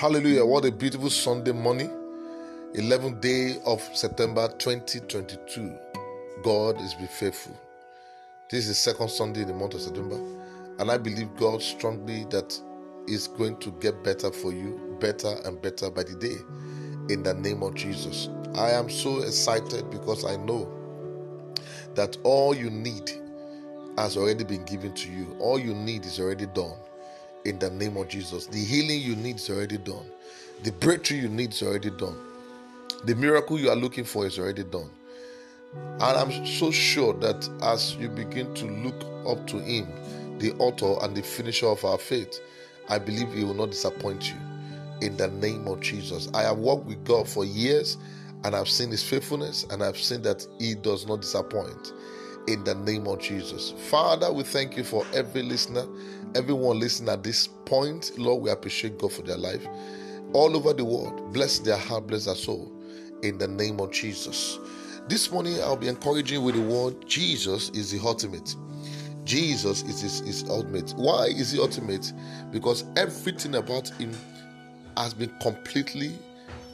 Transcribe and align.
Hallelujah. 0.00 0.46
What 0.46 0.64
a 0.64 0.72
beautiful 0.72 1.10
Sunday 1.10 1.52
morning. 1.52 1.90
11th 2.74 3.20
day 3.20 3.58
of 3.66 3.82
September 3.94 4.48
2022. 4.56 5.76
God 6.42 6.80
is 6.80 6.94
be 6.94 7.04
faithful. 7.04 7.54
This 8.50 8.60
is 8.60 8.68
the 8.68 8.74
second 8.76 9.10
Sunday 9.10 9.42
in 9.42 9.48
the 9.48 9.52
month 9.52 9.74
of 9.74 9.82
September. 9.82 10.16
And 10.78 10.90
I 10.90 10.96
believe 10.96 11.36
God 11.36 11.60
strongly 11.60 12.24
that 12.30 12.58
is 13.08 13.28
going 13.28 13.58
to 13.58 13.72
get 13.72 14.02
better 14.02 14.32
for 14.32 14.54
you, 14.54 14.96
better 15.02 15.36
and 15.44 15.60
better 15.60 15.90
by 15.90 16.04
the 16.04 16.14
day. 16.14 17.12
In 17.12 17.22
the 17.22 17.34
name 17.34 17.62
of 17.62 17.74
Jesus. 17.74 18.30
I 18.54 18.70
am 18.70 18.88
so 18.88 19.18
excited 19.18 19.90
because 19.90 20.24
I 20.24 20.36
know 20.36 20.66
that 21.94 22.16
all 22.22 22.56
you 22.56 22.70
need 22.70 23.10
has 23.98 24.16
already 24.16 24.44
been 24.44 24.64
given 24.64 24.94
to 24.94 25.12
you. 25.12 25.36
All 25.40 25.58
you 25.58 25.74
need 25.74 26.06
is 26.06 26.18
already 26.18 26.46
done 26.46 26.78
in 27.44 27.58
the 27.58 27.70
name 27.70 27.96
of 27.96 28.08
Jesus. 28.08 28.46
The 28.46 28.58
healing 28.58 29.00
you 29.00 29.16
need 29.16 29.36
is 29.36 29.50
already 29.50 29.78
done. 29.78 30.06
The 30.62 30.72
breakthrough 30.72 31.18
you 31.18 31.28
need 31.28 31.52
is 31.52 31.62
already 31.62 31.90
done. 31.90 32.16
The 33.04 33.14
miracle 33.14 33.58
you 33.58 33.70
are 33.70 33.76
looking 33.76 34.04
for 34.04 34.26
is 34.26 34.38
already 34.38 34.64
done. 34.64 34.90
And 35.74 36.02
I'm 36.02 36.46
so 36.46 36.70
sure 36.70 37.14
that 37.14 37.48
as 37.62 37.94
you 37.96 38.08
begin 38.08 38.52
to 38.54 38.66
look 38.66 39.04
up 39.26 39.46
to 39.48 39.58
Him, 39.58 39.88
the 40.38 40.52
author 40.54 41.02
and 41.04 41.16
the 41.16 41.22
finisher 41.22 41.66
of 41.66 41.84
our 41.84 41.98
faith, 41.98 42.40
I 42.88 42.98
believe 42.98 43.32
He 43.32 43.44
will 43.44 43.54
not 43.54 43.70
disappoint 43.70 44.28
you 44.28 44.36
in 45.00 45.16
the 45.16 45.28
name 45.28 45.66
of 45.66 45.80
Jesus. 45.80 46.28
I 46.34 46.42
have 46.42 46.58
walked 46.58 46.86
with 46.86 47.04
God 47.04 47.28
for 47.28 47.44
years 47.44 47.96
and 48.44 48.54
I've 48.54 48.68
seen 48.68 48.90
His 48.90 49.02
faithfulness 49.02 49.64
and 49.70 49.82
I've 49.82 49.98
seen 49.98 50.22
that 50.22 50.46
He 50.58 50.74
does 50.74 51.06
not 51.06 51.22
disappoint 51.22 51.92
in 52.46 52.64
the 52.64 52.74
name 52.74 53.06
of 53.06 53.20
Jesus. 53.20 53.72
Father, 53.88 54.32
we 54.32 54.42
thank 54.42 54.76
you 54.76 54.84
for 54.84 55.06
every 55.14 55.42
listener, 55.42 55.86
everyone 56.34 56.78
listening 56.78 57.10
at 57.10 57.22
this 57.22 57.46
point. 57.46 58.12
Lord, 58.18 58.42
we 58.42 58.50
appreciate 58.50 58.98
God 58.98 59.12
for 59.12 59.22
their 59.22 59.36
life. 59.36 59.66
All 60.32 60.56
over 60.56 60.72
the 60.72 60.84
world, 60.84 61.32
bless 61.32 61.58
their 61.58 61.76
heart, 61.76 62.06
bless 62.06 62.26
their 62.26 62.34
soul 62.34 62.72
in 63.22 63.38
the 63.38 63.48
name 63.48 63.80
of 63.80 63.90
Jesus. 63.90 64.58
This 65.08 65.30
morning, 65.30 65.60
I'll 65.60 65.76
be 65.76 65.88
encouraging 65.88 66.42
with 66.44 66.54
the 66.54 66.62
word 66.62 67.06
Jesus 67.06 67.70
is 67.70 67.90
the 67.90 68.06
ultimate. 68.06 68.54
Jesus 69.24 69.82
is 69.82 70.00
his, 70.00 70.20
his 70.20 70.44
ultimate. 70.48 70.92
Why 70.96 71.26
is 71.26 71.52
he 71.52 71.60
ultimate? 71.60 72.12
Because 72.50 72.84
everything 72.96 73.56
about 73.56 73.88
him 73.90 74.12
has 74.96 75.14
been 75.14 75.32
completely 75.40 76.12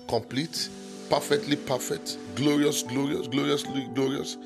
complete, 0.09 0.69
perfectly 1.11 1.57
perfect, 1.57 2.19
glorious, 2.35 2.83
glorious, 2.83 3.27
gloriously 3.29 3.89
glorious. 3.95 4.37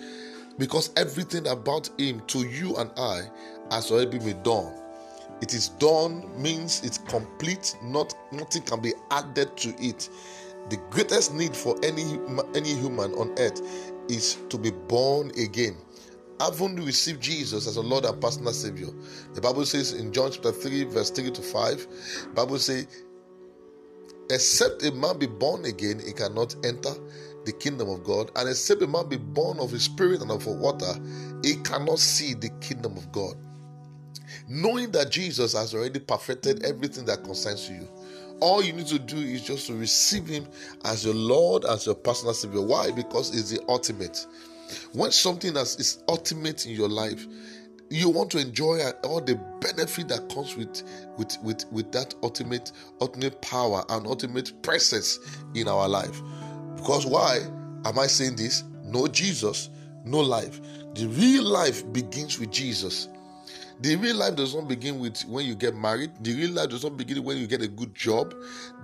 Because 0.61 0.91
everything 0.99 1.47
about 1.47 1.89
him 1.99 2.21
to 2.27 2.41
you 2.41 2.77
and 2.77 2.91
I 2.99 3.23
has 3.71 3.91
already 3.91 4.19
been 4.19 4.43
done. 4.43 4.75
It 5.41 5.55
is 5.55 5.71
done 5.71 6.31
means 6.41 6.83
it's 6.85 6.99
complete, 6.99 7.75
not 7.83 8.15
nothing 8.31 8.61
can 8.63 8.83
be 8.83 8.93
added 9.11 9.57
to 9.57 9.71
it. 9.83 10.11
The 10.69 10.77
greatest 10.91 11.33
need 11.33 11.57
for 11.57 11.75
any 11.83 12.21
any 12.55 12.75
human 12.75 13.15
on 13.15 13.35
earth 13.39 13.63
is 14.11 14.37
to 14.51 14.59
be 14.59 14.71
born 14.71 15.31
again. 15.31 15.79
Having 16.39 16.77
received 16.85 17.23
Jesus 17.23 17.67
as 17.67 17.77
a 17.77 17.81
Lord 17.81 18.05
and 18.05 18.21
personal 18.21 18.53
Savior, 18.53 18.89
the 19.33 19.41
Bible 19.41 19.65
says 19.65 19.95
in 19.95 20.13
John 20.13 20.31
chapter 20.31 20.53
3, 20.53 20.85
verse 20.85 21.11
3 21.11 21.31
to 21.31 21.43
5, 21.43 22.35
Bible 22.35 22.59
says, 22.59 22.87
Except 24.31 24.83
a 24.85 24.93
man 24.93 25.19
be 25.19 25.27
born 25.27 25.65
again, 25.65 26.01
he 26.05 26.13
cannot 26.13 26.55
enter 26.65 26.93
the 27.45 27.53
kingdom 27.53 27.89
of 27.89 28.05
God. 28.05 28.31
And 28.37 28.49
except 28.49 28.83
a 28.83 28.87
man 28.87 29.09
be 29.09 29.17
born 29.17 29.59
of 29.59 29.71
the 29.71 29.81
spirit 29.81 30.21
and 30.21 30.31
of 30.31 30.47
water, 30.47 30.95
he 31.43 31.57
cannot 31.57 31.99
see 31.99 32.35
the 32.35 32.51
kingdom 32.61 32.97
of 32.97 33.11
God. 33.13 33.35
Knowing 34.49 34.91
that 34.93 35.11
Jesus 35.11 35.55
has 35.55 35.75
already 35.75 36.01
perfected 36.01 36.65
everything 36.65 37.05
that 37.07 37.25
concerns 37.25 37.69
you. 37.69 37.89
All 38.41 38.63
you 38.63 38.73
need 38.73 38.87
to 38.87 38.99
do 38.99 39.19
is 39.19 39.43
just 39.43 39.67
to 39.67 39.75
receive 39.75 40.27
him 40.27 40.47
as 40.85 41.05
your 41.05 41.15
Lord, 41.15 41.65
as 41.65 41.87
your 41.87 41.95
personal 41.95 42.33
Savior. 42.33 42.63
Why? 42.63 42.91
Because 42.91 43.37
it's 43.37 43.51
the 43.51 43.63
ultimate. 43.69 44.27
When 44.93 45.11
something 45.11 45.53
that 45.55 45.67
is 45.79 46.03
ultimate 46.09 46.65
in 46.67 46.73
your 46.73 46.89
life, 46.89 47.27
you 47.91 48.09
want 48.09 48.31
to 48.31 48.39
enjoy 48.39 48.81
all 49.03 49.21
the 49.21 49.35
benefit 49.61 50.09
that 50.09 50.33
comes 50.33 50.57
with 50.57 50.83
with 51.19 51.37
with 51.43 51.65
with 51.73 51.91
that 51.91 52.15
ultimate 52.23 52.71
ultimate 53.01 53.43
power 53.43 53.85
and 53.89 54.07
ultimate 54.07 54.63
presence 54.63 55.19
in 55.55 55.67
our 55.67 55.89
life 55.89 56.23
because 56.81 57.05
why 57.05 57.41
am 57.85 57.99
i 57.99 58.07
saying 58.07 58.37
this? 58.37 58.65
No 58.85 59.07
jesus 59.07 59.69
no 60.05 60.19
life. 60.21 60.61
The 60.95 61.07
real 61.09 61.45
life 61.45 61.91
begins 61.93 62.39
with 62.41 62.51
jesus 62.51 63.09
the 63.81 63.97
real 63.97 64.17
life 64.17 64.37
does 64.37 64.55
not 64.55 64.69
begin 64.69 64.99
with 64.99 65.23
when 65.23 65.47
you 65.47 65.55
get 65.55 65.75
married. 65.75 66.11
The 66.23 66.35
real 66.35 66.51
life 66.51 66.69
does 66.69 66.85
not 66.85 66.97
begin 66.99 67.25
when 67.25 67.39
you 67.39 67.47
get 67.47 67.63
a 67.63 67.69
good 67.69 67.95
job. 67.95 68.35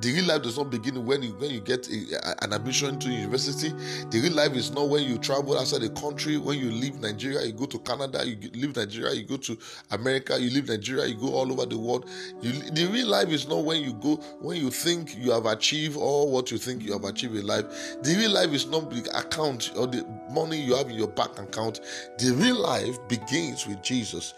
The 0.01 0.13
real 0.13 0.25
life 0.25 0.43
does 0.43 0.57
not 0.57 0.71
begin 0.71 1.05
when 1.05 1.23
you 1.23 1.33
when 1.35 1.51
you 1.51 1.61
get 1.61 1.87
a, 1.91 2.43
an 2.45 2.55
admission 2.55 2.99
to 3.01 3.11
university. 3.11 3.69
The 4.11 4.21
real 4.23 4.33
life 4.33 4.53
is 4.55 4.71
not 4.71 4.89
when 4.89 5.05
you 5.05 5.19
travel 5.19 5.59
outside 5.59 5.83
the 5.83 5.91
country. 5.91 6.39
When 6.39 6.59
you 6.59 6.71
leave 6.71 6.99
Nigeria, 7.01 7.45
you 7.45 7.53
go 7.53 7.67
to 7.67 7.79
Canada. 7.81 8.27
You 8.27 8.37
leave 8.55 8.75
Nigeria, 8.75 9.13
you 9.15 9.25
go 9.25 9.37
to 9.37 9.59
America. 9.91 10.41
You 10.41 10.49
leave 10.51 10.69
Nigeria, 10.69 11.07
you 11.07 11.15
go 11.17 11.29
all 11.35 11.53
over 11.53 11.67
the 11.67 11.77
world. 11.79 12.09
You, 12.41 12.53
the 12.53 12.87
real 12.87 13.09
life 13.09 13.29
is 13.29 13.47
not 13.47 13.65
when 13.65 13.83
you 13.83 13.93
go 13.93 14.17
when 14.41 14.57
you 14.57 14.71
think 14.71 15.17
you 15.19 15.31
have 15.33 15.45
achieved 15.45 15.97
all 15.99 16.31
what 16.31 16.51
you 16.51 16.57
think 16.57 16.83
you 16.83 16.93
have 16.93 17.05
achieved 17.05 17.35
in 17.37 17.47
life. 17.47 17.67
The 18.03 18.17
real 18.17 18.31
life 18.31 18.51
is 18.51 18.67
not 18.67 18.91
the 18.91 19.03
account 19.19 19.73
or 19.77 19.87
the 19.87 20.07
money 20.31 20.59
you 20.61 20.75
have 20.75 20.89
in 20.89 20.97
your 20.97 21.09
bank 21.09 21.39
account. 21.39 21.81
The 22.19 22.33
real 22.33 22.57
life 22.57 22.97
begins 23.09 23.67
with 23.67 23.83
Jesus. 23.83 24.33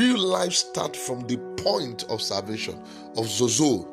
Real 0.00 0.18
life 0.18 0.54
starts 0.54 1.06
from 1.06 1.26
the 1.26 1.36
point 1.62 2.06
of 2.08 2.22
salvation, 2.22 2.82
of 3.18 3.26
sozo. 3.26 3.86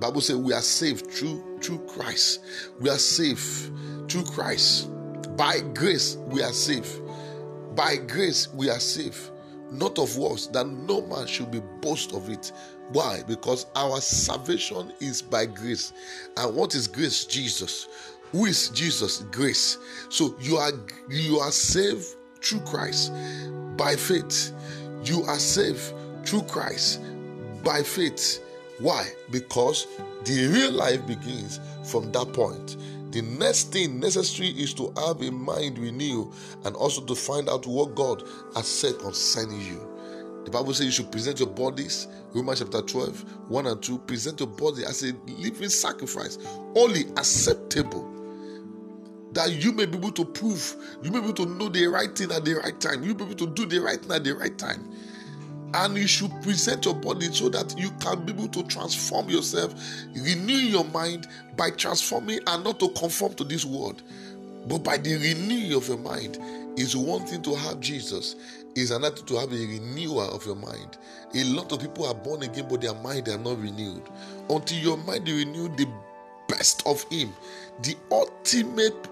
Bible 0.00 0.22
says 0.22 0.36
we 0.36 0.54
are 0.54 0.62
saved 0.62 1.10
through 1.10 1.58
through 1.60 1.80
Christ. 1.80 2.40
We 2.80 2.88
are 2.88 2.96
saved 2.96 4.10
through 4.10 4.24
Christ. 4.24 4.88
By 5.36 5.60
grace 5.74 6.16
we 6.28 6.42
are 6.42 6.54
saved. 6.54 7.02
By 7.76 7.96
grace 7.96 8.48
we 8.54 8.70
are 8.70 8.80
saved. 8.80 9.20
Not 9.70 9.98
of 9.98 10.16
works, 10.16 10.46
that 10.46 10.66
no 10.66 11.02
man 11.02 11.26
should 11.26 11.50
be 11.50 11.60
boast 11.82 12.14
of 12.14 12.30
it. 12.30 12.50
Why? 12.88 13.22
Because 13.28 13.66
our 13.76 14.00
salvation 14.00 14.90
is 15.00 15.20
by 15.20 15.44
grace. 15.44 15.92
And 16.38 16.56
what 16.56 16.74
is 16.74 16.88
grace? 16.88 17.26
Jesus. 17.26 17.88
Who 18.32 18.46
is 18.46 18.70
Jesus? 18.70 19.18
Grace. 19.30 19.76
So 20.08 20.34
you 20.40 20.56
are 20.56 20.72
you 21.10 21.40
are 21.40 21.52
saved 21.52 22.06
through 22.42 22.60
Christ 22.60 23.12
by 23.76 23.96
faith. 23.96 24.54
You 25.04 25.22
are 25.24 25.38
saved 25.38 25.94
through 26.24 26.42
Christ 26.42 27.00
by 27.64 27.82
faith. 27.82 28.42
Why? 28.78 29.08
Because 29.30 29.86
the 30.24 30.48
real 30.48 30.72
life 30.72 31.06
begins 31.06 31.60
from 31.84 32.12
that 32.12 32.32
point. 32.32 32.76
The 33.12 33.22
next 33.22 33.72
thing 33.72 33.98
necessary 33.98 34.50
is 34.50 34.72
to 34.74 34.92
have 34.96 35.20
a 35.22 35.32
mind 35.32 35.78
renewed 35.78 36.32
and 36.64 36.76
also 36.76 37.04
to 37.06 37.14
find 37.14 37.48
out 37.48 37.66
what 37.66 37.94
God 37.94 38.22
has 38.54 38.68
said 38.68 38.98
concerning 38.98 39.60
you. 39.62 39.86
The 40.44 40.50
Bible 40.50 40.72
says 40.72 40.86
you 40.86 40.92
should 40.92 41.12
present 41.12 41.38
your 41.38 41.48
bodies, 41.48 42.06
Romans 42.32 42.60
chapter 42.60 42.80
12, 42.80 43.48
1 43.48 43.66
and 43.66 43.82
2. 43.82 43.98
Present 43.98 44.40
your 44.40 44.48
body 44.48 44.84
as 44.84 45.02
a 45.02 45.12
living 45.26 45.68
sacrifice, 45.68 46.38
only 46.74 47.02
acceptable 47.16 48.19
that 49.32 49.50
you 49.52 49.72
may 49.72 49.86
be 49.86 49.96
able 49.96 50.12
to 50.12 50.24
prove, 50.24 50.76
you 51.02 51.10
may 51.10 51.20
be 51.20 51.26
able 51.26 51.34
to 51.34 51.46
know 51.46 51.68
the 51.68 51.86
right 51.86 52.16
thing 52.16 52.32
at 52.32 52.44
the 52.44 52.54
right 52.54 52.80
time, 52.80 53.02
you 53.02 53.14
may 53.14 53.24
be 53.24 53.32
able 53.32 53.34
to 53.34 53.46
do 53.46 53.66
the 53.66 53.78
right 53.78 54.00
thing 54.00 54.12
at 54.12 54.24
the 54.24 54.32
right 54.32 54.56
time. 54.58 54.90
And 55.72 55.96
you 55.96 56.08
should 56.08 56.32
present 56.42 56.84
your 56.84 56.94
body 56.94 57.26
so 57.32 57.48
that 57.50 57.78
you 57.78 57.90
can 58.00 58.24
be 58.24 58.32
able 58.32 58.48
to 58.48 58.64
transform 58.64 59.30
yourself, 59.30 59.72
renew 60.14 60.54
your 60.54 60.84
mind 60.86 61.28
by 61.56 61.70
transforming 61.70 62.40
and 62.46 62.64
not 62.64 62.80
to 62.80 62.88
conform 62.90 63.34
to 63.34 63.44
this 63.44 63.64
world, 63.64 64.02
but 64.68 64.78
by 64.78 64.96
the 64.96 65.14
renewing 65.14 65.72
of 65.74 65.86
your 65.88 65.98
mind. 65.98 66.38
Is 66.76 66.96
one 66.96 67.26
thing 67.26 67.42
to 67.42 67.54
have 67.56 67.80
Jesus, 67.80 68.36
is 68.76 68.92
another 68.92 69.22
to 69.22 69.36
have 69.36 69.52
a 69.52 69.56
renewal 69.56 70.30
of 70.30 70.46
your 70.46 70.54
mind. 70.54 70.98
A 71.34 71.44
lot 71.44 71.72
of 71.72 71.80
people 71.80 72.06
are 72.06 72.14
born 72.14 72.42
again, 72.44 72.68
but 72.70 72.80
their 72.80 72.94
mind 72.94 73.26
they 73.26 73.32
are 73.32 73.38
not 73.38 73.60
renewed. 73.60 74.02
Until 74.48 74.78
your 74.78 74.96
mind 74.98 75.28
is 75.28 75.44
renewed, 75.44 75.76
the 75.76 75.88
best 76.48 76.86
of 76.86 77.02
Him, 77.10 77.32
the 77.82 77.96
ultimate 78.10 79.08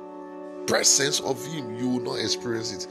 presence 0.69 1.19
of 1.21 1.45
Him, 1.47 1.75
you 1.77 1.89
will 1.89 2.01
not 2.01 2.21
experience 2.21 2.73
it. 2.73 2.87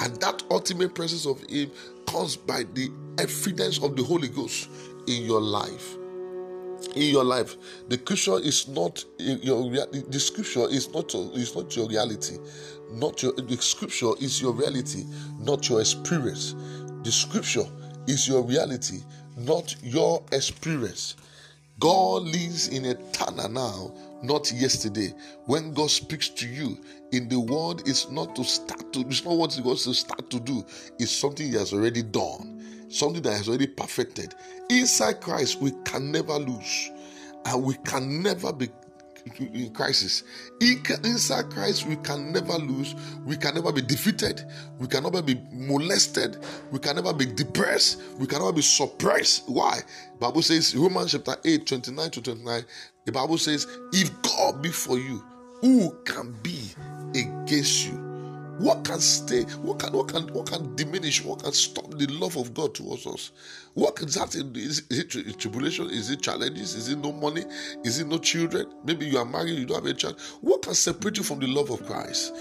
And 0.00 0.16
that 0.20 0.42
ultimate 0.50 0.94
presence 0.94 1.26
of 1.26 1.40
Him 1.42 1.70
comes 2.06 2.34
by 2.34 2.64
the 2.72 2.90
evidence 3.18 3.78
of 3.82 3.94
the 3.94 4.02
Holy 4.02 4.28
Ghost 4.28 4.68
in 5.06 5.22
your 5.24 5.40
life. 5.40 5.96
In 6.96 7.10
your 7.10 7.24
life, 7.24 7.56
the 7.88 7.96
scripture 7.96 8.38
is 8.38 8.66
not 8.66 9.04
your 9.18 9.70
the 9.70 10.18
scripture 10.18 10.66
is 10.70 10.90
not 10.94 11.14
is 11.14 11.54
not 11.54 11.76
your 11.76 11.86
reality, 11.86 12.38
not 12.92 13.22
your 13.22 13.32
the 13.32 13.56
scripture 13.58 14.12
is 14.18 14.40
your 14.40 14.52
reality, 14.52 15.04
not 15.38 15.68
your 15.68 15.80
experience. 15.80 16.54
The 17.04 17.12
scripture 17.12 17.66
is 18.06 18.26
your 18.26 18.42
reality, 18.42 19.00
not 19.36 19.76
your 19.82 20.24
experience. 20.32 21.16
God 21.80 22.24
lives 22.24 22.68
in 22.68 22.86
eternal 22.86 23.50
now, 23.50 23.92
not 24.22 24.52
yesterday. 24.52 25.14
When 25.46 25.74
God 25.74 25.90
speaks 25.90 26.30
to 26.30 26.48
you 26.48 26.78
in 27.12 27.28
the 27.28 27.40
word, 27.40 27.82
it's 27.88 28.10
not 28.10 28.36
to 28.36 28.44
start 28.44 28.92
to, 28.94 29.00
it's 29.02 29.24
not 29.26 29.36
what 29.36 29.54
He 29.54 29.62
wants 29.62 29.84
to 29.86 29.94
start 29.94 30.30
to 30.30 30.40
do, 30.40 30.64
it's 31.00 31.12
something 31.12 31.48
He 31.48 31.54
has 31.58 31.74
already 31.74 32.04
done, 32.04 32.86
something 32.90 33.22
that 33.24 33.34
has 33.34 33.48
already 33.48 33.68
perfected. 33.68 34.34
Inside 34.70 35.22
Christ, 35.22 35.60
we 35.60 35.72
can 35.86 36.12
never 36.12 36.34
lose. 36.38 36.90
and 37.46 37.64
we 37.64 37.74
can 37.86 38.22
never 38.22 38.52
be 38.52 38.68
in 39.38 39.72
crisis. 39.72 40.24
Inside 40.60 41.50
Christ, 41.50 41.86
we 41.86 41.96
can 41.96 42.32
never 42.32 42.54
lose. 42.54 42.94
We 43.24 43.36
can 43.36 43.54
never 43.54 43.72
be 43.72 43.82
defeated. 43.82 44.44
We 44.78 44.86
can 44.86 45.02
never 45.02 45.22
be 45.22 45.40
molested. 45.52 46.38
We 46.70 46.78
can 46.78 46.96
never 46.96 47.12
be 47.12 47.26
depressed. 47.26 48.02
We 48.18 48.26
can 48.26 48.38
never 48.40 48.52
be 48.52 48.62
suppressed. 48.62 49.48
Why? 49.48 49.80
Bible 50.18 50.42
says, 50.42 50.74
Romans 50.74 51.12
chapter 51.12 51.36
8, 51.44 51.66
29 51.66 52.10
to 52.10 52.22
29, 52.22 52.64
the 53.06 53.12
Bible 53.12 53.38
says, 53.38 53.66
If 53.92 54.10
God 54.22 54.62
be 54.62 54.70
for 54.70 54.98
you, 54.98 55.24
who 55.60 55.96
can 56.04 56.32
be 56.42 56.70
against 57.14 57.86
you? 57.86 58.09
What 58.60 58.84
can 58.84 59.00
stay? 59.00 59.44
What 59.62 59.78
can 59.78 59.94
what 59.94 60.08
can 60.08 60.28
what 60.34 60.50
can 60.50 60.76
diminish? 60.76 61.24
What 61.24 61.42
can 61.42 61.52
stop 61.52 61.92
the 61.92 62.06
love 62.08 62.36
of 62.36 62.52
God 62.52 62.74
towards 62.74 63.06
us? 63.06 63.32
What 63.72 63.98
is 64.00 64.16
that? 64.16 64.34
Is, 64.34 64.82
is 64.90 64.98
it 64.98 65.38
tribulation? 65.38 65.88
Is 65.88 66.10
it 66.10 66.20
challenges? 66.20 66.74
Is 66.74 66.90
it 66.90 66.98
no 66.98 67.10
money? 67.10 67.44
Is 67.84 68.00
it 68.00 68.06
no 68.06 68.18
children? 68.18 68.66
Maybe 68.84 69.06
you 69.06 69.16
are 69.16 69.24
married, 69.24 69.58
you 69.58 69.64
don't 69.64 69.82
have 69.82 69.86
a 69.86 69.94
child. 69.94 70.20
What 70.42 70.60
can 70.60 70.74
separate 70.74 71.16
you 71.16 71.22
from 71.22 71.38
the 71.38 71.46
love 71.46 71.70
of 71.70 71.86
Christ? 71.86 72.34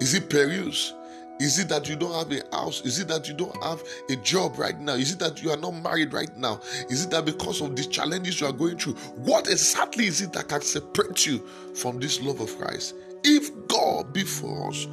Is 0.00 0.14
it 0.14 0.30
perils? 0.30 0.94
Is 1.40 1.58
it 1.58 1.68
that 1.70 1.88
you 1.88 1.96
don't 1.96 2.14
have 2.14 2.30
a 2.30 2.56
house? 2.56 2.82
Is 2.82 3.00
it 3.00 3.08
that 3.08 3.26
you 3.26 3.34
don't 3.34 3.64
have 3.64 3.82
a 4.08 4.14
job 4.16 4.56
right 4.56 4.78
now? 4.78 4.92
Is 4.92 5.10
it 5.10 5.18
that 5.18 5.42
you 5.42 5.50
are 5.50 5.56
not 5.56 5.72
married 5.72 6.12
right 6.12 6.36
now? 6.36 6.60
Is 6.88 7.04
it 7.04 7.10
that 7.10 7.24
because 7.24 7.60
of 7.60 7.74
the 7.74 7.84
challenges 7.84 8.40
you 8.40 8.46
are 8.46 8.52
going 8.52 8.78
through? 8.78 8.94
What 9.16 9.48
exactly 9.48 10.06
is 10.06 10.20
it 10.20 10.32
that 10.34 10.48
can 10.48 10.60
separate 10.60 11.26
you 11.26 11.44
from 11.74 11.98
this 11.98 12.20
love 12.20 12.40
of 12.40 12.56
Christ? 12.56 12.94
If 13.24 13.50
God 13.66 14.12
be 14.12 14.22
for 14.22 14.68
us, 14.68 14.86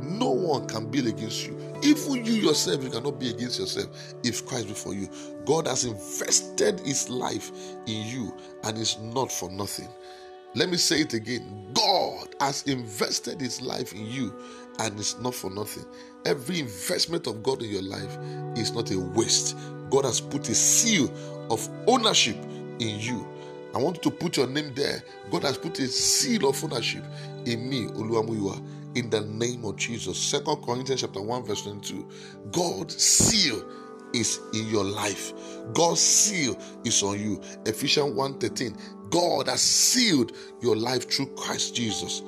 no 0.00 0.30
one 0.30 0.66
can 0.66 0.90
build 0.90 1.06
against 1.06 1.46
you. 1.46 1.58
Even 1.82 2.24
you 2.24 2.34
yourself, 2.34 2.82
you 2.82 2.90
cannot 2.90 3.18
be 3.20 3.30
against 3.30 3.58
yourself 3.60 4.14
if 4.22 4.44
Christ 4.46 4.68
be 4.68 4.74
for 4.74 4.94
you. 4.94 5.08
God 5.44 5.66
has 5.66 5.84
invested 5.84 6.80
his 6.80 7.08
life 7.08 7.50
in 7.86 8.06
you 8.06 8.34
and 8.64 8.78
it's 8.78 8.98
not 8.98 9.30
for 9.30 9.50
nothing. 9.50 9.88
Let 10.54 10.68
me 10.70 10.76
say 10.76 11.00
it 11.00 11.14
again 11.14 11.70
God 11.74 12.28
has 12.40 12.62
invested 12.64 13.40
his 13.40 13.60
life 13.60 13.92
in 13.92 14.06
you 14.06 14.32
and 14.78 14.98
it's 14.98 15.18
not 15.18 15.34
for 15.34 15.50
nothing. 15.50 15.84
Every 16.24 16.60
investment 16.60 17.26
of 17.26 17.42
God 17.42 17.62
in 17.62 17.70
your 17.70 17.82
life 17.82 18.16
is 18.56 18.72
not 18.72 18.90
a 18.90 18.98
waste. 18.98 19.56
God 19.90 20.04
has 20.04 20.20
put 20.20 20.48
a 20.48 20.54
seal 20.54 21.12
of 21.50 21.68
ownership 21.86 22.36
in 22.78 22.98
you. 23.00 23.26
I 23.74 23.78
want 23.78 23.96
you 23.96 24.10
to 24.10 24.16
put 24.16 24.36
your 24.36 24.46
name 24.46 24.72
there. 24.74 25.02
God 25.30 25.42
has 25.42 25.58
put 25.58 25.78
a 25.80 25.88
seal 25.88 26.48
of 26.48 26.62
ownership 26.64 27.04
in 27.44 27.68
me, 27.68 27.86
Oluwamuyiwa 27.88 28.60
in 28.94 29.10
the 29.10 29.22
name 29.22 29.64
of 29.64 29.76
Jesus. 29.76 30.18
Second 30.18 30.64
Corinthians 30.64 31.00
chapter 31.00 31.20
1, 31.20 31.44
verse 31.44 31.62
22. 31.62 32.08
God's 32.52 33.02
seal 33.02 33.64
is 34.14 34.40
in 34.52 34.68
your 34.68 34.84
life. 34.84 35.32
God's 35.72 36.00
seal 36.00 36.58
is 36.84 37.02
on 37.02 37.18
you. 37.18 37.40
Ephesians 37.66 38.14
1:13. 38.14 38.76
God 39.10 39.48
has 39.48 39.60
sealed 39.60 40.32
your 40.60 40.74
life 40.74 41.08
through 41.08 41.26
Christ 41.36 41.76
Jesus. 41.76 42.22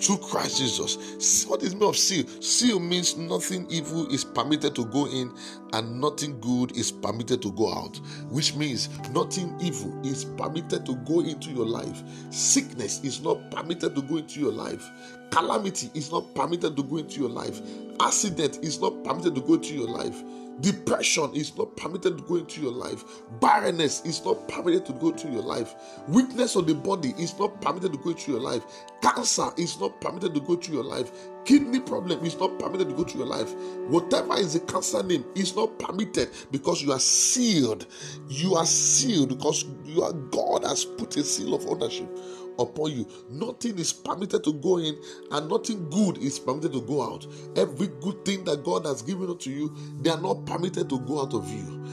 Through 0.00 0.18
Christ 0.18 0.58
Jesus. 0.58 1.44
What 1.46 1.62
is 1.64 1.74
mean 1.74 1.88
of 1.88 1.96
seal? 1.96 2.24
Seal 2.40 2.78
means 2.78 3.16
nothing 3.16 3.66
evil 3.68 4.06
is 4.12 4.24
permitted 4.24 4.76
to 4.76 4.84
go 4.84 5.06
in 5.06 5.34
and 5.72 6.00
nothing 6.00 6.38
good 6.40 6.76
is 6.76 6.92
permitted 6.92 7.42
to 7.42 7.50
go 7.52 7.72
out. 7.72 7.96
Which 8.30 8.54
means 8.54 8.88
nothing 9.10 9.56
evil 9.60 10.00
is 10.04 10.24
permitted 10.24 10.86
to 10.86 10.94
go 10.96 11.20
into 11.20 11.50
your 11.50 11.66
life. 11.66 12.02
Sickness 12.30 13.02
is 13.02 13.20
not 13.20 13.50
permitted 13.50 13.96
to 13.96 14.02
go 14.02 14.18
into 14.18 14.38
your 14.38 14.52
life. 14.52 14.88
Calamity 15.30 15.90
is 15.94 16.10
not 16.10 16.34
permitted 16.34 16.76
to 16.76 16.82
go 16.82 16.98
into 16.98 17.20
your 17.20 17.30
life. 17.30 17.60
Accident 18.00 18.58
is 18.62 18.80
not 18.80 19.04
permitted 19.04 19.34
to 19.34 19.40
go 19.40 19.54
into 19.54 19.74
your 19.74 19.88
life. 19.88 20.22
Depression 20.60 21.30
is 21.34 21.56
not 21.56 21.76
permitted 21.76 22.18
to 22.18 22.24
go 22.24 22.36
into 22.36 22.60
your 22.60 22.72
life. 22.72 23.04
Barrenness 23.40 24.04
is 24.04 24.24
not 24.24 24.48
permitted 24.48 24.84
to 24.86 24.92
go 24.94 25.10
into 25.10 25.28
your 25.28 25.42
life. 25.42 25.74
Weakness 26.08 26.56
of 26.56 26.66
the 26.66 26.74
body 26.74 27.14
is 27.16 27.38
not 27.38 27.60
permitted 27.60 27.92
to 27.92 27.98
go 27.98 28.10
into 28.10 28.32
your 28.32 28.40
life. 28.40 28.64
Cancer 29.00 29.50
is 29.56 29.78
not 29.78 30.00
permitted 30.00 30.34
to 30.34 30.40
go 30.40 30.54
into 30.54 30.72
your 30.72 30.82
life. 30.82 31.12
Kidney 31.44 31.78
problem 31.78 32.24
is 32.24 32.36
not 32.38 32.58
permitted 32.58 32.88
to 32.88 32.94
go 32.94 33.04
to 33.04 33.18
your 33.18 33.26
life. 33.26 33.54
Whatever 33.88 34.36
is 34.36 34.54
the 34.54 34.60
cancer 34.60 35.02
name 35.04 35.24
is 35.36 35.54
not 35.54 35.78
permitted 35.78 36.30
because 36.50 36.82
you 36.82 36.90
are 36.90 36.98
sealed. 36.98 37.86
You 38.28 38.56
are 38.56 38.66
sealed 38.66 39.28
because 39.28 39.64
you 39.84 40.02
are 40.02 40.12
God 40.12 40.64
has 40.64 40.84
put 40.84 41.16
a 41.16 41.22
seal 41.22 41.54
of 41.54 41.66
ownership 41.68 42.08
upon 42.58 42.92
you. 42.92 43.08
Nothing 43.30 43.78
is 43.78 43.92
permitted 43.92 44.44
to 44.44 44.54
go 44.54 44.78
in, 44.78 45.00
and 45.32 45.48
nothing 45.48 45.88
good 45.90 46.18
is 46.18 46.38
permitted 46.38 46.72
to 46.74 46.82
go 46.82 47.02
out. 47.02 47.26
Every 47.56 47.88
good 48.00 48.24
thing 48.24 48.44
that 48.44 48.64
God 48.64 48.86
has 48.86 49.02
given 49.02 49.30
unto 49.30 49.50
you, 49.50 49.76
they 50.02 50.10
are 50.10 50.20
not 50.20 50.46
permitted 50.46 50.88
to 50.90 51.00
go 51.00 51.22
out 51.22 51.34
of 51.34 51.50
you. 51.50 51.84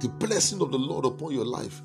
The 0.00 0.08
blessing 0.08 0.62
of 0.62 0.72
the 0.72 0.78
Lord 0.78 1.04
upon 1.06 1.32
your 1.32 1.46
life 1.46 1.82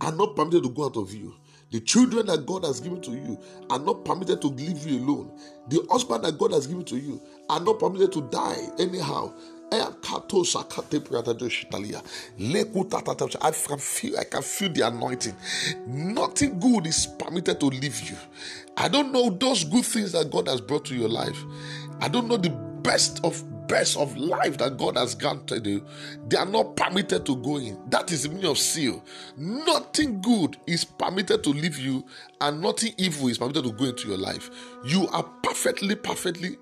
are 0.00 0.12
not 0.12 0.36
permitted 0.36 0.64
to 0.64 0.70
go 0.70 0.86
out 0.86 0.96
of 0.96 1.14
you. 1.14 1.34
The 1.72 1.80
children 1.80 2.26
that 2.26 2.46
God 2.46 2.64
has 2.64 2.80
given 2.80 3.02
to 3.02 3.12
you 3.12 3.38
are 3.70 3.78
not 3.80 4.04
permitted 4.04 4.40
to 4.42 4.48
leave 4.48 4.86
you 4.86 5.00
alone. 5.00 5.38
The 5.68 5.86
husband 5.90 6.24
that 6.24 6.38
God 6.38 6.52
has 6.52 6.66
given 6.66 6.84
to 6.86 6.96
you 6.98 7.20
are 7.50 7.60
not 7.60 7.78
permitted 7.80 8.12
to 8.12 8.22
die 8.30 8.58
anyhow. 8.78 9.34
Eh, 9.70 9.80
I 9.80 9.92
can 13.50 13.78
feel 13.78 14.18
I 14.18 14.24
can 14.24 14.42
feel 14.42 14.72
the 14.72 14.86
anointing. 14.86 15.34
Nothing 15.86 16.58
good 16.58 16.86
is 16.86 17.06
permitted 17.18 17.60
to 17.60 17.66
leave 17.66 18.00
you. 18.08 18.16
I 18.76 18.88
don't 18.88 19.12
know 19.12 19.30
those 19.30 19.64
good 19.64 19.84
things 19.84 20.12
that 20.12 20.30
God 20.30 20.48
has 20.48 20.60
brought 20.60 20.86
to 20.86 20.94
your 20.94 21.08
life. 21.08 21.44
I 22.00 22.08
don't 22.08 22.28
know 22.28 22.36
the 22.38 22.50
best 22.50 23.20
of 23.24 23.42
best 23.68 23.96
of 23.98 24.16
life 24.16 24.56
that 24.58 24.78
God 24.78 24.96
has 24.96 25.14
granted 25.14 25.66
you, 25.66 25.84
they 26.26 26.36
are 26.36 26.46
not 26.46 26.74
permitted 26.74 27.24
to 27.26 27.36
go 27.36 27.58
in. 27.58 27.78
That 27.90 28.10
is 28.10 28.22
the 28.24 28.30
meaning 28.30 28.46
of 28.46 28.58
seal. 28.58 29.04
Nothing 29.36 30.20
good 30.20 30.56
is 30.66 30.84
permitted 30.84 31.44
to 31.44 31.50
leave 31.50 31.78
you, 31.78 32.04
and 32.40 32.60
nothing 32.60 32.94
evil 32.96 33.28
is 33.28 33.38
permitted 33.38 33.64
to 33.64 33.72
go 33.72 33.84
into 33.84 34.08
your 34.08 34.18
life. 34.18 34.50
You 34.84 35.06
are 35.08 35.22
perfectly, 35.42 35.94
perfectly 35.94 36.56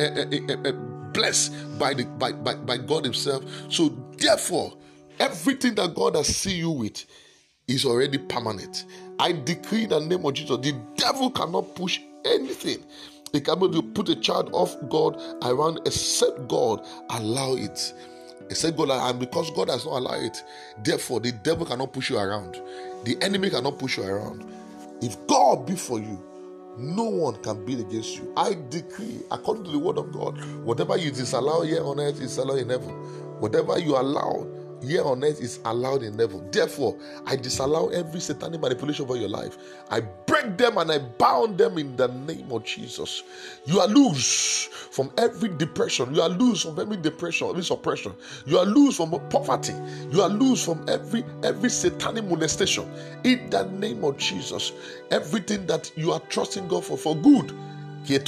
Eh, 0.00 0.26
eh, 0.32 0.56
eh, 0.64 0.72
blessed 1.12 1.78
by, 1.78 1.94
the, 1.94 2.04
by, 2.04 2.32
by, 2.32 2.54
by 2.54 2.76
God 2.78 3.04
Himself. 3.04 3.44
So, 3.68 3.88
therefore, 4.18 4.74
everything 5.18 5.74
that 5.76 5.94
God 5.94 6.16
has 6.16 6.28
seen 6.28 6.58
you 6.58 6.70
with 6.70 7.04
is 7.66 7.84
already 7.84 8.18
permanent. 8.18 8.86
I 9.18 9.32
decree 9.32 9.84
in 9.84 9.90
the 9.90 10.00
name 10.00 10.24
of 10.24 10.34
Jesus, 10.34 10.56
the 10.58 10.72
devil 10.96 11.30
cannot 11.30 11.74
push 11.74 12.00
anything. 12.24 12.84
He 13.32 13.40
cannot 13.40 13.94
put 13.94 14.08
a 14.08 14.16
child 14.16 14.50
off 14.52 14.74
God 14.88 15.20
around 15.42 15.80
except 15.86 16.48
God 16.48 16.86
allow 17.10 17.54
it. 17.54 17.92
Except 18.50 18.78
God, 18.78 18.88
and 18.90 19.20
because 19.20 19.50
God 19.50 19.68
has 19.68 19.84
not 19.84 19.98
allowed 19.98 20.22
it, 20.22 20.42
therefore 20.82 21.20
the 21.20 21.32
devil 21.32 21.66
cannot 21.66 21.92
push 21.92 22.08
you 22.08 22.18
around. 22.18 22.54
The 23.04 23.18
enemy 23.20 23.50
cannot 23.50 23.78
push 23.78 23.98
you 23.98 24.04
around. 24.04 24.50
If 25.02 25.26
God 25.26 25.66
be 25.66 25.76
for 25.76 25.98
you, 25.98 26.22
no 26.78 27.04
one 27.04 27.36
can 27.42 27.64
be 27.64 27.74
against 27.80 28.16
you. 28.16 28.32
I 28.36 28.56
decree, 28.70 29.20
according 29.30 29.64
to 29.64 29.70
the 29.72 29.78
word 29.78 29.98
of 29.98 30.12
God, 30.12 30.42
whatever 30.64 30.96
you 30.96 31.10
disallow 31.10 31.62
here 31.62 31.84
on 31.84 32.00
earth 32.00 32.20
is 32.20 32.38
allowed 32.38 32.58
in 32.58 32.70
heaven. 32.70 32.90
Whatever 33.40 33.78
you 33.78 33.96
allow 33.96 34.46
here 34.82 35.04
on 35.04 35.24
earth 35.24 35.40
is 35.42 35.60
allowed 35.64 36.02
in 36.02 36.18
heaven. 36.18 36.48
Therefore, 36.52 36.98
I 37.26 37.36
disallow 37.36 37.88
every 37.88 38.20
satanic 38.20 38.60
manipulation 38.60 39.04
over 39.06 39.16
your 39.16 39.28
life. 39.28 39.56
I 39.90 40.00
break 40.00 40.56
them 40.58 40.78
and 40.78 40.92
I 40.92 40.98
bound 40.98 41.58
them 41.58 41.78
in 41.78 41.96
the 41.96 42.08
name 42.08 42.52
of 42.52 42.64
Jesus. 42.64 43.22
You 43.66 43.80
are 43.80 43.88
loose 43.88 44.77
from 44.98 45.12
every 45.16 45.48
depression. 45.48 46.12
You 46.12 46.22
are 46.22 46.28
loose 46.28 46.62
from 46.62 46.80
every 46.80 46.96
depression, 46.96 47.50
every 47.50 47.62
suppression. 47.62 48.12
You 48.46 48.58
are 48.58 48.64
loose 48.64 48.96
from 48.96 49.12
poverty. 49.30 49.72
You 50.10 50.22
are 50.22 50.28
loose 50.28 50.64
from 50.64 50.84
every 50.88 51.24
every 51.44 51.70
satanic 51.70 52.24
molestation. 52.24 52.90
In 53.22 53.48
the 53.48 53.62
name 53.78 54.02
of 54.02 54.16
Jesus, 54.16 54.72
everything 55.12 55.68
that 55.68 55.92
you 55.96 56.10
are 56.10 56.18
trusting 56.28 56.66
God 56.66 56.84
for 56.84 56.98
for 56.98 57.14
good 57.14 57.52
is 58.10 58.18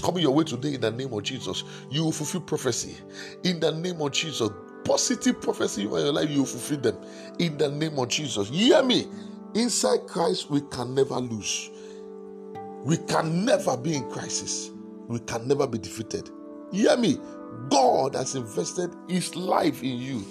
coming 0.00 0.22
your 0.22 0.34
way 0.34 0.42
today 0.42 0.74
in 0.74 0.80
the 0.80 0.90
name 0.90 1.12
of 1.12 1.22
Jesus. 1.22 1.62
You 1.88 2.06
will 2.06 2.12
fulfill 2.12 2.40
prophecy 2.40 2.96
in 3.44 3.60
the 3.60 3.70
name 3.70 4.02
of 4.02 4.10
Jesus. 4.10 4.50
Positive 4.84 5.40
prophecy 5.40 5.82
in 5.82 5.90
your 5.90 6.12
life, 6.12 6.28
you 6.28 6.38
will 6.38 6.46
fulfill 6.46 6.80
them 6.80 6.96
in 7.38 7.56
the 7.56 7.70
name 7.70 7.96
of 8.00 8.08
Jesus. 8.08 8.48
Hear 8.48 8.82
me. 8.82 9.06
Inside 9.54 10.06
Christ, 10.08 10.50
we 10.50 10.60
can 10.72 10.94
never 10.94 11.16
lose. 11.16 11.70
We 12.84 12.96
can 12.96 13.44
never 13.44 13.76
be 13.76 13.94
in 13.94 14.10
crisis. 14.10 14.70
We 15.08 15.18
can 15.20 15.46
never 15.46 15.66
be 15.66 15.78
defeated. 15.78 16.30
Hear 16.72 16.96
me. 16.96 17.18
God 17.68 18.14
has 18.14 18.34
invested 18.34 18.90
his 19.08 19.36
life 19.36 19.82
in 19.82 19.98
you 19.98 20.24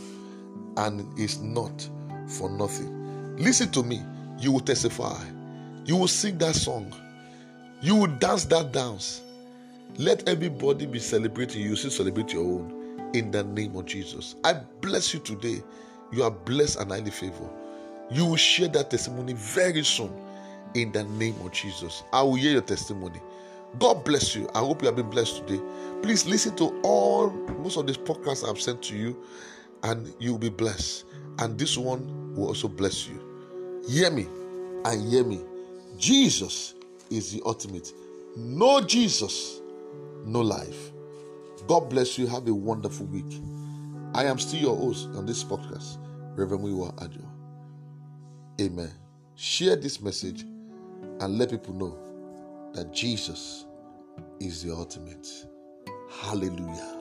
and 0.78 1.20
is 1.20 1.40
not 1.40 1.88
for 2.28 2.50
nothing. 2.50 3.38
Listen 3.38 3.72
to 3.72 3.84
me. 3.84 4.02
You 4.40 4.54
will 4.54 4.62
testify. 4.62 5.18
You 5.86 5.96
will 5.98 6.08
sing 6.08 6.38
that 6.40 6.56
song. 6.56 6.94
You 7.82 7.96
will 7.96 8.08
dance 8.08 8.46
that 8.46 8.72
dance. 8.72 9.22
Let 9.98 10.28
everybody 10.28 10.86
be 10.86 11.00
celebrating 11.00 11.62
you. 11.62 11.76
Still 11.76 11.92
celebrate 11.92 12.34
your 12.34 12.44
own 12.44 13.12
in 13.14 13.32
the 13.32 13.44
name 13.44 13.76
of 13.76 13.86
Jesus. 13.86 14.36
I 14.44 14.54
bless 14.82 15.14
you 15.14 15.20
today. 15.20 15.62
You 16.12 16.24
are 16.24 16.32
blessed 16.32 16.80
and 16.80 16.92
highly 16.92 17.12
favored. 17.12 17.50
You 18.10 18.26
will 18.26 18.36
share 18.38 18.70
that 18.70 18.90
testimony 18.90 19.34
very 19.34 19.84
soon 19.84 20.12
in 20.74 20.92
the 20.92 21.04
name 21.04 21.36
of 21.42 21.52
Jesus. 21.52 22.04
I 22.14 22.22
will 22.24 22.36
hear 22.36 22.52
your 22.52 22.62
testimony. 22.62 23.20
God 23.78 24.04
bless 24.04 24.36
you. 24.36 24.50
I 24.56 24.60
hope 24.60 24.82
you 24.82 24.88
have 24.88 24.96
been 24.96 25.10
blessed 25.10 25.46
today. 25.48 25.62
Please 26.02 26.26
listen 26.26 26.56
to 26.58 26.80
all 26.84 27.30
most 27.60 27.78
of 27.78 27.86
these 27.88 27.98
podcasts 27.98 28.48
I've 28.48 28.60
sent 28.60 28.82
to 28.84 28.96
you, 28.98 29.16
and 29.84 30.14
you'll 30.20 30.40
be 30.40 30.50
blessed. 30.50 31.06
and 31.40 31.58
this 31.58 31.78
one 31.78 32.36
will 32.36 32.48
also 32.48 32.68
bless 32.68 33.08
you. 33.08 33.84
Hear 33.88 34.12
me 34.12 34.28
and 34.86 35.10
hear 35.10 35.24
me. 35.24 35.42
Jesus 35.98 36.76
is 37.10 37.32
the 37.34 37.42
ultimate. 37.46 37.92
No 38.36 38.82
Jesus, 38.82 39.62
no 40.26 40.42
life. 40.42 40.92
God 41.68 41.90
bless 41.90 42.18
you. 42.18 42.28
Have 42.28 42.48
a 42.48 42.54
wonderful 42.54 43.06
week. 43.08 43.42
I 44.14 44.26
am 44.26 44.38
still 44.40 44.60
your 44.60 44.76
host 44.76 45.08
on 45.16 45.26
this 45.26 45.44
podcast, 45.44 45.98
Reverend 46.36 46.64
Wiwa 46.64 46.94
Adjo. 46.96 47.26
Amen. 48.62 48.92
Share 49.36 49.76
this 49.76 50.02
message 50.02 50.46
and 51.22 51.38
let 51.38 51.52
people 51.52 51.74
know 51.76 51.98
that 52.74 52.94
Jesus 52.94 53.66
is 54.42 54.64
the 54.64 54.74
ultimate. 54.74 55.28
Hallelujah. 56.12 56.99